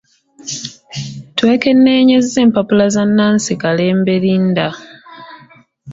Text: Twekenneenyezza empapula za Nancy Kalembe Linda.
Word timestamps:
Twekenneenyezza 1.37 2.37
empapula 2.45 2.85
za 2.95 3.03
Nancy 3.17 3.53
Kalembe 3.61 4.15
Linda. 4.23 4.67